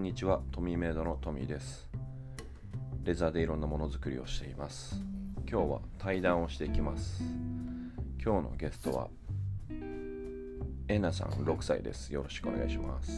[0.00, 1.86] んにちはトミーメイドのトミーです。
[3.04, 4.96] レザーでいろんなものづくりをしています。
[5.46, 7.22] 今日は対談をしていきます。
[8.18, 9.08] 今日のゲストは
[10.88, 12.14] えなさん6歳です。
[12.14, 13.12] よろしくお願いします。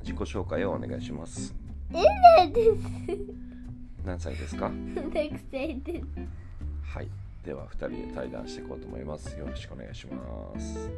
[0.00, 1.54] 自己紹介をお願いします。
[4.04, 6.06] 何歳ですか？6歳です。
[6.82, 7.08] はい。
[7.44, 9.38] では2人で対談していこうと思います。
[9.38, 10.90] よろしくお願いします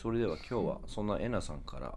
[0.00, 1.92] それでは今日はそんなえなさんから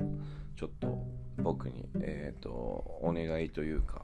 [0.58, 1.06] ちょっと
[1.38, 4.02] 僕にえっ、とお願いというか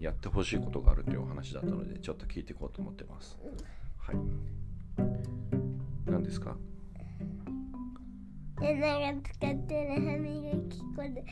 [0.00, 3.36] やってほしいことがあるというお話だったのでちょっと聞いていこうと思ってます。
[3.98, 4.16] はい。
[6.06, 6.56] 何ですか
[8.62, 11.24] えなが使ってる歯磨き粉で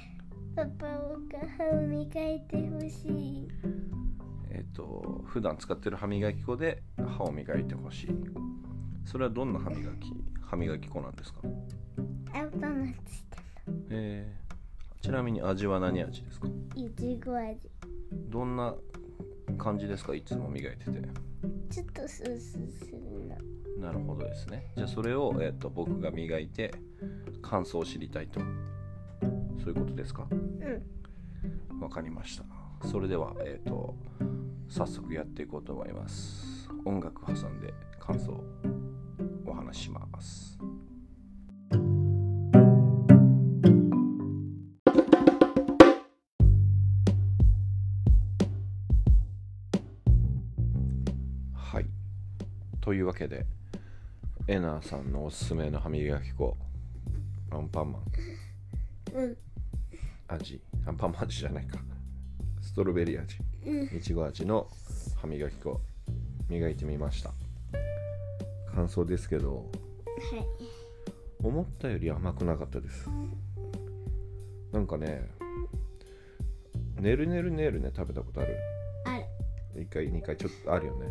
[0.55, 0.99] パパが
[1.57, 2.41] 歯を磨い。
[2.41, 3.49] てほしい。
[4.51, 7.65] えっ、と普段使ってる歯磨き粉で歯を磨い。
[7.65, 8.09] てほしい。
[9.07, 11.41] それはどんな歯磨き歯磨き粉なんですか
[12.45, 12.67] て
[13.91, 16.49] えー、ちなみに味は何味ですか？
[16.75, 17.59] いちご味。
[18.29, 18.75] どんな
[19.57, 20.15] 感じですか？
[20.15, 21.01] いつも磨いてて。
[21.71, 23.37] ちょっとスースーするの。
[23.81, 24.73] なるほどですね。
[24.77, 26.75] じゃあそれを、えー、と僕が磨いて
[27.43, 28.41] 感想を知りたいと。
[29.63, 30.27] そういうことですか？
[30.31, 31.81] うん。
[31.81, 32.45] わかりました。
[32.87, 33.95] それではえっ、と
[34.69, 36.69] 早速やっていこうと思います。
[36.85, 38.33] 音楽挟んで感想
[39.45, 40.59] お話しします
[52.87, 53.45] というわけで
[54.47, 56.57] エナさんのおすすめの歯磨き粉。
[57.51, 58.03] アンパンマン。
[59.13, 59.37] うん。
[60.29, 60.61] 味。
[60.87, 61.81] アンパンマン味じゃないか。
[62.63, 63.39] ストロベリー味。
[63.67, 63.99] うん。
[63.99, 64.69] いちご味の
[65.21, 65.81] 歯磨き粉。
[66.49, 67.33] 磨いてみました。
[68.73, 69.57] 感想ですけど。
[69.57, 69.67] はい。
[71.43, 73.11] 思ったより甘くなかったです。
[74.71, 75.29] なんかね
[77.01, 78.57] ねるねるねるね食べたことある？
[79.07, 79.17] あ
[79.75, 79.83] る。
[79.83, 81.09] 1回2回ちょっとあるよね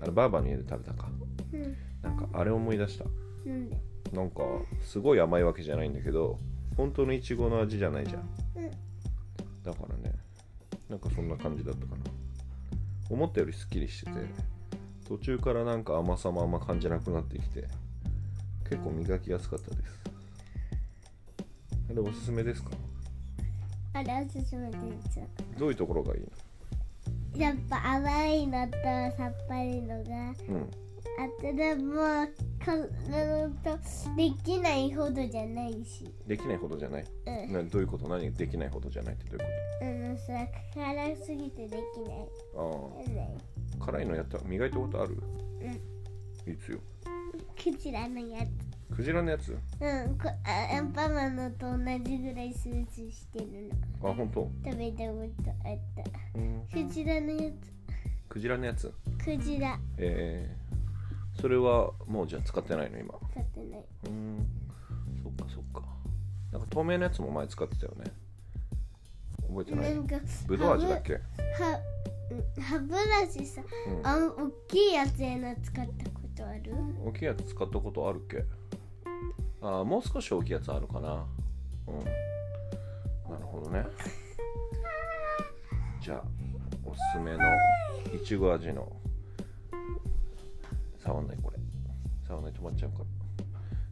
[0.00, 1.08] あのバーバーの家で食べたか
[1.52, 1.76] うん。
[2.02, 3.04] なんかあれ思い出した
[3.46, 3.76] なんで？
[4.12, 4.42] なんか
[4.82, 6.38] すごい甘いわけじゃないんだけど
[6.76, 8.70] 本当のいちごの味じゃないじゃんうん。
[9.62, 10.14] だからね
[10.88, 11.98] なんかそんな感じだったかな
[13.10, 14.18] 思ったよりすっきりしてて
[15.06, 17.64] 途中からなんか甘さもあんま感じなくなってきて
[18.68, 19.82] 結構磨きやすかったです
[21.90, 22.70] あれおすすめですか？
[23.94, 24.76] あれおすすめで
[25.10, 25.20] す。
[25.58, 26.22] どういうところがいい
[27.38, 28.72] やっぱ甘いのと
[29.16, 30.04] さっぱりのが。
[30.04, 30.70] のうん。
[31.18, 31.94] あとでも
[32.64, 32.76] か
[33.10, 33.76] なのと
[34.16, 37.04] できないほどじゃないし、できないほどじゃない。
[37.26, 38.08] うん、などういうこと？
[38.08, 40.32] 何できないほどじゃないってどういうあのさ
[40.74, 41.82] 辛すぎてできない。
[42.54, 43.36] ことね
[43.80, 45.20] ああ辛いのやった磨いたことある？
[46.46, 46.78] いつよ。
[47.60, 48.44] クジラのや
[48.98, 49.44] クジラのやつ？
[49.44, 49.54] つう
[50.08, 53.70] んこあアンパンマンのと同じぐらいスーツしてる
[54.02, 54.10] の。
[54.10, 54.50] あ本当？
[54.64, 55.78] 食べたことあっ
[56.34, 56.36] た。
[56.36, 56.62] うん。
[56.72, 57.48] クジラのや
[58.28, 58.92] クジラのやつ？
[59.20, 59.78] つクジラ。
[59.98, 63.14] えー、それはもうじゃあ使ってないの今？
[63.32, 63.84] 買ってない。
[64.06, 64.46] うーん。
[65.22, 65.88] そっかそっか。
[66.50, 68.04] なんか透明のやつも前使ってたよね。
[69.46, 70.16] 覚えてなないんか
[70.48, 71.12] ぶどう味だっけ？
[71.12, 71.20] は
[72.32, 73.00] うん歯ブラ
[73.32, 74.04] シさうん。
[74.04, 76.72] あん大きいやつやな使ったことある？
[77.06, 78.44] 大きいやつ使ったことあるっけ？
[79.60, 81.26] あーもう少し大きいやつあるかな。
[81.86, 82.04] うん。
[83.30, 83.84] なるほどね。
[86.00, 86.24] じゃあ
[86.84, 87.38] おすすめの
[88.14, 88.90] いちご味の。
[90.98, 91.58] 触んないこれ。
[92.26, 93.04] 触んないと止まっちゃうから。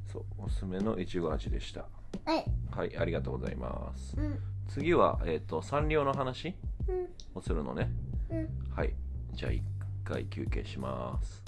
[0.07, 1.87] そうおすすめのいちご味でした。
[2.25, 2.45] はい。
[2.71, 4.17] はいありがとうございます。
[4.19, 4.39] うん。
[4.69, 6.55] 次は、えっとサンリオの話？
[6.89, 7.09] うん。
[7.35, 7.91] をするのね。
[8.31, 8.49] うん。
[8.71, 8.95] はい。
[9.33, 9.63] じゃあ一
[10.05, 11.43] 回休憩します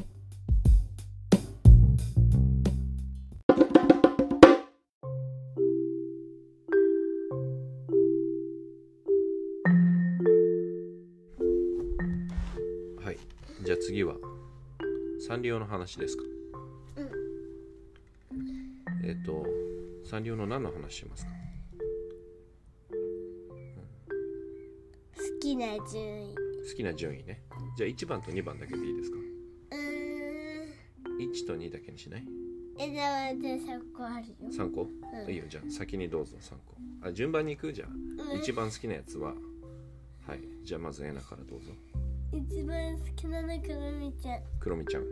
[15.26, 16.22] サンリオの話ですか？
[16.96, 17.08] うん。
[19.04, 19.44] えっ、と
[20.08, 21.30] サンリオの何の話しますか？
[25.16, 26.34] 好きな順位。
[26.70, 27.42] 好きな順位ね。
[27.76, 29.16] じゃあ1番と2番だけでいいですか？
[29.18, 31.30] うーん。
[31.32, 32.24] 1と2だけにしない？
[32.78, 34.86] えじゃあじゃあ3個あるよ ?3 個、う
[35.26, 35.30] ん。
[35.30, 35.44] いいよ。
[35.48, 37.08] じゃあ先にどうぞ3個。
[37.08, 37.72] あ順番に行く？
[37.72, 37.88] じゃあ、
[38.32, 38.40] うん。
[38.40, 39.34] 一番好きなやつは。
[40.26, 40.40] はい。
[40.64, 41.72] じゃあまずエナからどうぞ
[42.32, 44.40] 一番好きなのくるみちゃん。
[44.60, 45.04] クロミちゃん、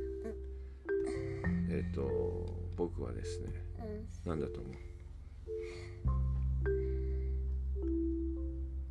[1.70, 2.46] えっ、と
[2.76, 3.48] 僕はですね
[3.78, 4.06] うん。
[4.30, 4.72] 何だと思う？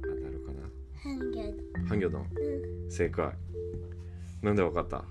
[0.01, 0.41] 当たる
[1.87, 2.19] ハンギョド。
[2.19, 2.91] ンうん。
[2.91, 3.31] 正解。
[4.41, 4.97] なんでわかった？
[4.97, 5.05] だっ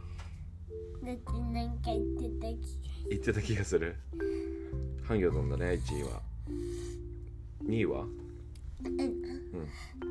[1.16, 2.78] てなんか言ってた気
[3.10, 3.94] 言ってた気がする？
[5.04, 6.20] ハンギョドンだね1位は。
[7.64, 8.06] 2位は？
[8.82, 8.90] が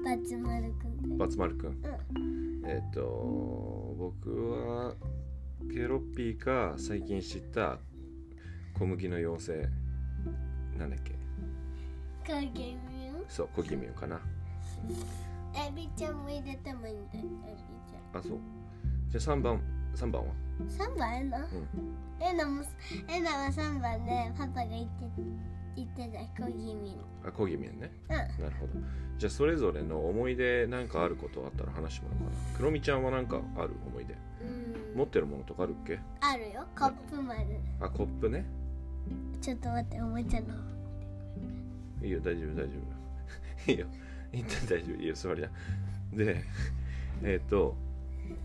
[0.06, 1.18] バツ丸くん。
[1.18, 1.70] バツマルくん。
[1.70, 2.64] うん。
[2.66, 4.96] えっ、と僕は
[5.72, 7.80] ケロッピーか最近知った
[8.78, 9.70] 小麦の妖精。
[10.78, 11.14] なんだっけ。
[12.26, 12.72] 影見
[13.08, 14.20] よそうコギミュかな。
[15.56, 17.58] エビちゃんも入れてもいいんだよエビ
[17.90, 18.20] ちゃん。
[18.20, 18.40] あそう。
[19.10, 19.62] じゃあ3番
[19.96, 20.34] 3番は
[20.70, 21.14] ？3番？
[21.20, 21.38] エナ、
[22.22, 22.64] エナも
[23.08, 25.26] エナは3番でパパが言って言
[25.82, 27.04] ってた小気味の。
[27.26, 27.92] あコギミュね。
[28.10, 28.16] うん。
[28.16, 28.74] なるほど。
[29.18, 32.58] じゃあそれぞれの思い出なんかあることあったら話してもらおうかな。
[32.58, 34.14] クロミちゃんはなんかある思い出？
[34.14, 34.98] うん。
[34.98, 36.00] 持ってるものとかあるっけ？
[36.22, 36.66] あるよ。
[36.76, 37.40] カップ丸
[37.80, 38.46] あコップね。
[39.42, 40.48] ちょっと待っておもちゃの。
[42.02, 42.64] いいよ大丈夫大丈
[43.68, 43.72] 夫。
[43.72, 43.88] いいよ。
[44.32, 45.16] 一旦大丈夫いいよ。
[45.16, 45.50] 座りな。
[46.14, 46.44] で
[47.24, 47.76] えっ、と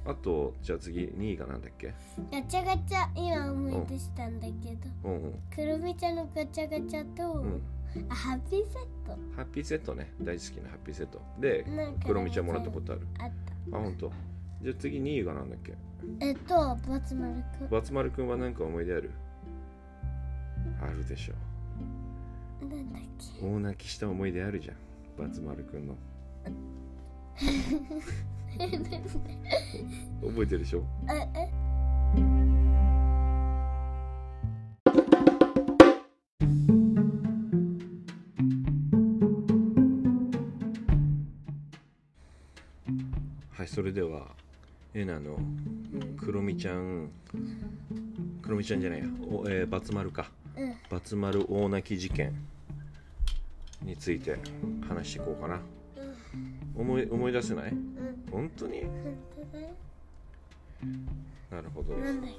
[0.05, 1.93] あとじゃあ次2位がなんだっけ？
[2.33, 4.89] ガチャガチャ今思い出したんだけど。
[5.05, 5.33] うんうん。
[5.55, 7.63] くるみちゃんのガチャガチャと、うん。
[8.09, 9.13] あハッピーセット。
[9.37, 10.13] ハッピーセットね。
[10.21, 11.21] 大好きなハッピーセット。
[11.39, 13.07] でなんかクロミちゃんもらったことある。
[13.21, 13.31] あっ
[13.73, 14.13] あ本当。
[14.63, 15.73] じゃあ次2位がなんだっけ？
[15.73, 15.79] た
[16.27, 16.55] えっと
[16.89, 17.69] バツ丸くん。
[17.71, 19.11] バツ丸くんは何か思い出ある？
[20.81, 21.35] あるでしょ。
[22.67, 23.03] なんだっ
[23.41, 23.47] け。
[23.47, 24.77] 大泣きした思い出あるじゃん。
[25.19, 25.97] バツ丸くんの
[28.59, 30.83] 覚えてるでしょ？
[31.09, 31.49] ええ
[43.57, 44.27] はいそれでは
[44.95, 45.39] エナの
[46.19, 47.11] クロミちゃん
[48.43, 50.31] クロミちゃんじゃないや、おえーバツ丸か。
[50.57, 50.75] うん。
[50.91, 52.33] バツ丸大泣き事件
[53.83, 54.39] について
[54.89, 55.61] 話していこうかな。
[56.77, 57.71] 思い思い出せない？
[57.71, 57.98] うん
[58.31, 58.81] 本当に？
[58.83, 58.91] 本
[59.53, 59.63] 当だ。
[59.65, 59.69] よ
[61.51, 61.95] なるほど。
[61.95, 62.31] なんだっ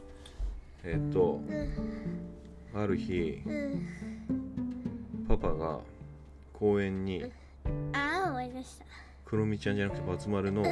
[0.83, 3.87] えっ、とけうんある日うん。
[5.27, 5.79] パパが
[6.53, 7.23] 公園に
[7.93, 8.85] ああ思い出した。
[9.25, 10.63] クロミちゃんじゃなくてバツ丸の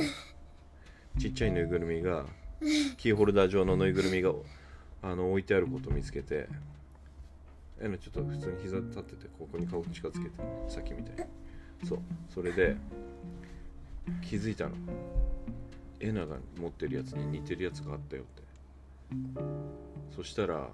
[1.20, 2.26] ちっちゃいぬいぐるみが
[2.98, 4.34] キーホルダー状のぬいぐるみが
[5.04, 6.48] あの置いてあることを見つけて
[7.80, 10.36] えのちょっと普通に膝立っててここに顔近づけて
[10.68, 11.32] さっきみたいに。
[11.88, 12.00] そう
[12.30, 12.76] それで
[14.22, 14.76] 気づいたの。
[16.00, 18.44] エナが持ってるやつに似てるやつがあったよって。
[20.16, 20.70] そしたら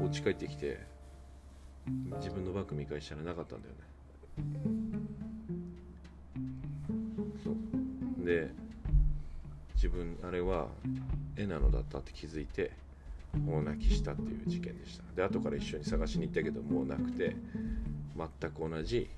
[0.00, 0.80] お家帰ってきて
[2.16, 3.80] 自分のバッグ見返したらなかったんだよね。
[7.44, 8.26] そう。
[8.26, 8.50] で
[9.74, 10.68] 自分あれは
[11.36, 12.72] エナのだったって気づいて
[13.46, 15.04] 大泣きしたっていう事件でした。
[15.14, 17.36] で後から一緒に探しに行ったけどもうなくて
[18.16, 19.08] 全く同じ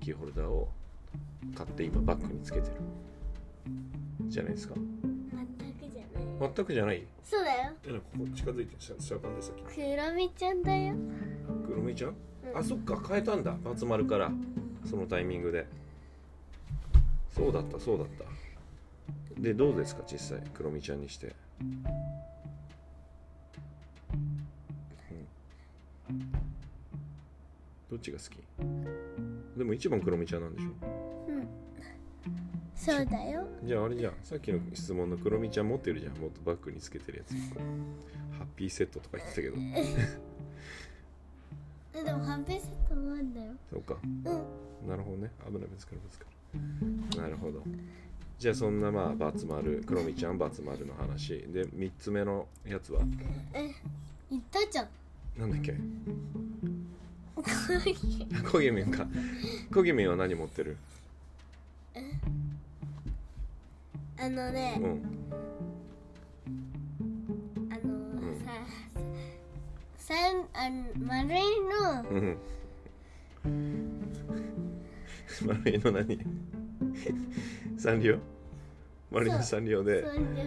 [0.00, 0.68] キーホルダーを
[1.56, 2.76] 買って今バッグにつけてる。
[4.28, 4.74] じゃないですか。
[4.76, 4.84] 全
[5.74, 6.52] くじゃない。
[6.54, 7.06] 全くじゃない？
[7.22, 7.72] そうだよ。
[7.86, 10.94] エナここ近づいてしゃしゃがんでさっきクロミちゃんだよ。
[11.66, 12.10] クロミちゃん？
[12.10, 12.12] う
[12.54, 12.58] ん。
[12.58, 13.56] あそっか変えたんだ。
[13.64, 14.30] バツ丸から。
[14.88, 15.66] そのタイミングで。
[17.34, 18.24] そうだったそうだった。
[19.40, 20.46] でどうですか実際？
[20.54, 21.82] クロミちゃんにして、うん。
[27.90, 28.38] どっちが好き？
[29.58, 30.68] でも一番クロミちゃんなんでしょ？
[30.82, 30.99] うん
[32.82, 33.46] そうだよ。
[33.62, 34.14] じゃああれじゃん。
[34.22, 36.16] さっきの質問のクロミちゃん持ってるじゃん。
[36.16, 37.34] もっとバッグにつけてるやつ。
[37.34, 39.56] ハッピーセットとか言ってたけど。
[41.92, 43.52] えでもハッピーセットもあるんだよ。
[43.70, 43.96] そうか。
[44.02, 44.24] うん。
[44.88, 45.30] なるほどね。
[45.46, 46.24] 危ないぶつかるぶつか
[47.14, 47.62] るなるほど。
[48.38, 51.36] じゃあそんなまあバツ丸クロミちゃんバツ丸の話。
[51.52, 53.02] で3つ目のやつは？
[53.52, 53.70] え
[54.30, 54.88] 言ったじゃん。
[55.38, 55.74] なんだっけ？
[58.50, 59.06] コギミンか。
[59.72, 60.78] コギミンは何持ってる？
[64.22, 65.02] あのね、うん。
[67.72, 67.94] あの
[68.32, 68.36] ん。
[68.36, 68.52] さ
[69.96, 72.02] 三あの丸いの。
[72.10, 72.38] うん。
[75.46, 76.18] 丸いの何？
[77.78, 78.18] サンリオ
[79.10, 80.02] 丸いのサンリオで。
[80.02, 80.42] そんで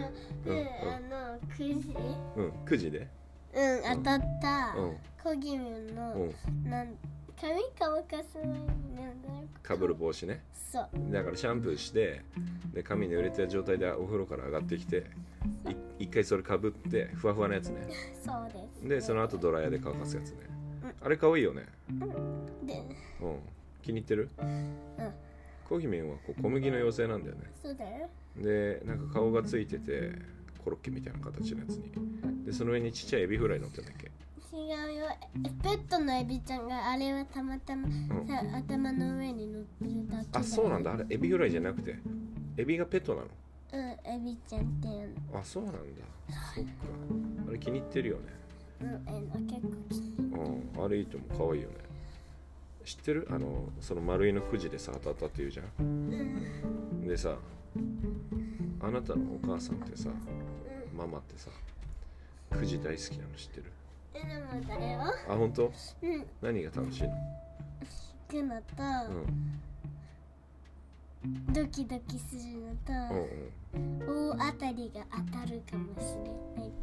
[0.46, 1.96] うんであのくじ。
[2.36, 3.08] うん9時で。
[3.54, 4.96] うん当たったうん。
[5.20, 6.70] コギミうのん。
[6.70, 6.94] なん
[7.40, 8.54] 髪乾かす前に
[8.94, 10.42] なんだろうかぶる帽子ね。
[10.72, 10.88] そう。
[11.12, 12.22] だからシャンプーして
[12.72, 15.06] で髪濡れてる状態でお風呂から上がってきて
[15.98, 17.86] い一回それかぶってふわふわなやつね。
[18.24, 18.88] そうです。
[18.88, 20.38] でその後ドライヤーで乾かすやつね。
[21.00, 21.66] あれかわいいよね。
[22.62, 22.82] で。
[23.20, 23.38] うん。
[23.82, 24.30] 気に入ってる？
[25.68, 27.42] こぎみゅんはこう小麦の妖精なんだよね。
[27.62, 28.08] そうだよ。
[28.36, 30.12] でなんか顔がついてて
[30.62, 31.92] コロッケみたいな形のやつに。
[32.44, 34.10] でその上にちっちゃいエビフライ乗ってんだっけ
[34.54, 35.06] 違違うよ。
[35.44, 38.26] えペットのエビちゃんがあれはたまたま、ん。
[38.26, 40.92] さ頭の上に乗ってるだけあそうなんだ。
[40.92, 41.96] あれエビフライじゃなくて
[42.56, 43.28] エビがペットなの？
[43.72, 45.78] うんエビちゃんっていうあそうなんだ。
[46.54, 46.70] そっか。
[47.48, 48.22] あれ気に入ってるよね。
[48.80, 49.98] のうんえの結構き
[50.78, 51.38] うんあれいいと思う。
[51.38, 51.74] かわいいよね。
[52.84, 53.26] 知ってる？
[53.30, 57.06] あのその丸いのくじでさ当たったって言うじゃん。
[57.06, 57.36] でさ
[58.80, 60.10] あなたのお母さんってさ
[60.96, 61.50] ママってさ
[62.50, 63.64] くじ大好きなの知ってる？
[64.14, 65.70] えでもだよあ本当？
[66.02, 66.26] うん。
[66.40, 67.10] 何が楽しいの？
[68.32, 68.72] 引くのと、
[69.10, 69.12] う
[71.28, 71.52] ん。
[71.52, 72.92] ドキドキするのと、
[73.74, 73.98] うん
[74.36, 76.14] 大当たりが当たるかもし
[76.56, 76.74] れない、うん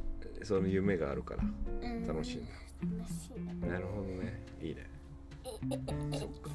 [0.44, 1.44] その夢があるから。
[1.44, 1.46] う
[1.88, 2.52] ん、楽しいんだ。
[2.98, 3.42] 楽しい。
[3.68, 4.42] なるほどね。
[4.60, 4.90] いいね。
[6.18, 6.50] そっか。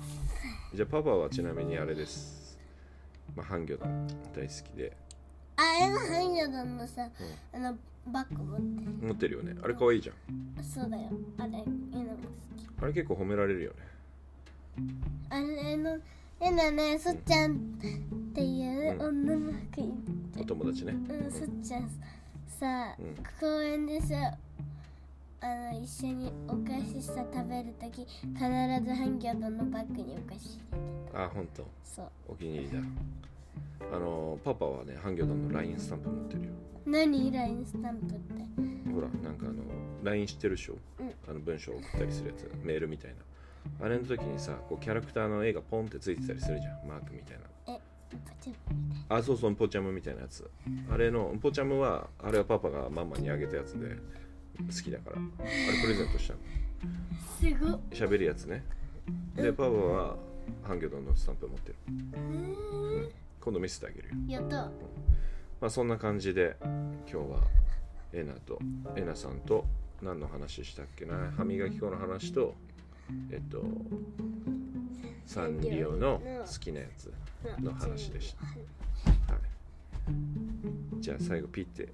[0.74, 2.58] じゃあパパはちなみにあれです。
[3.36, 3.78] まあハンギョ
[4.34, 4.96] 大好きで
[5.56, 7.08] あれのハンギョドンのさ、
[7.52, 8.84] あのバッグ持って。
[8.84, 9.56] る持ってるよね。
[9.62, 10.64] あれかわいいじゃん。
[10.64, 11.10] そうだよ。
[11.38, 11.66] あれエナも好
[12.56, 12.66] き。
[12.82, 13.76] あれ結構褒められるよね。
[15.30, 15.98] あれの
[16.40, 17.56] エナねそっちゃんっ
[18.34, 19.90] ていう女の子い
[20.38, 20.92] お友達ね。
[20.92, 21.90] うん、そっちゃん
[22.46, 23.16] さ、うん。
[23.40, 24.36] 公園でさ
[25.40, 30.58] あの一緒にお菓子さ食べるとき必ずハンギョドンのバッグにお菓子入
[31.06, 32.08] れてあ本当そう。
[32.28, 32.78] お気に入りだ
[33.92, 36.48] あのパパはねハンギョドンの LINE スタンプ持ってるよ。
[36.86, 37.32] 何？
[37.32, 38.92] ラインスタンプって？
[38.92, 39.62] ほらなんかあの
[40.02, 41.12] LINE 知ってるでしょ、うん。
[41.28, 43.16] あの文章送ったりするやつメールみたいな。
[43.84, 46.88] あれの時にさこうキャラクターの絵がポンってついてたりするじゃん。
[46.88, 47.74] マークみたいな。
[47.74, 47.80] え
[48.24, 50.48] パチッみたいあそうそうポチャムみたいなやつ。
[50.90, 53.96] あれのポチャムはあれはパパがママにあげたやつで
[54.58, 55.16] 好きだから。
[55.16, 56.38] あれプレゼントしたの。
[57.40, 57.80] すごっ。
[57.90, 58.64] 喋るやつね。
[59.34, 60.16] でパパは
[60.62, 61.74] ハンギョドンのスタンプ持ってる
[63.46, 64.14] 今度見せてあげるよ。
[64.26, 64.56] やった。
[65.60, 67.38] まあそんな感じで今日は
[68.12, 68.58] エナと
[68.96, 69.64] エナさんと
[70.02, 71.32] 何の話したっけな？
[71.36, 72.56] 歯磨き粉の話と
[73.30, 73.62] えっと
[75.26, 77.12] サンリオの好きなやつ
[77.60, 78.44] の話でした、
[79.32, 81.88] はい、じゃあ最後ピッて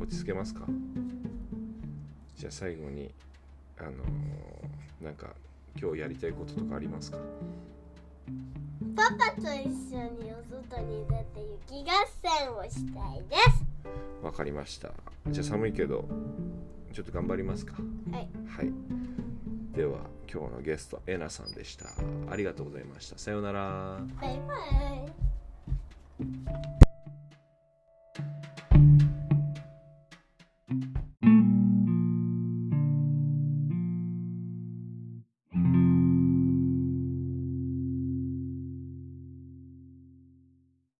[0.00, 0.66] 落ち着けますか？
[2.36, 3.10] じゃあ最後に
[3.76, 5.34] あのーなんか
[5.76, 7.18] 今日やりたいこととかありますか？
[8.96, 14.90] パパと一緒にお外に出て雪合戦をしたいですわかりました
[15.28, 16.04] じゃあ寒いけど
[16.92, 17.74] ちょっと頑張りますか
[18.12, 18.72] はいはい。
[19.76, 20.00] では
[20.30, 21.86] 今日のゲストエナさんでした。
[22.30, 23.18] ありがとうございました。
[23.18, 24.00] さようなら。
[24.20, 24.54] バイバ
[26.66, 26.69] イ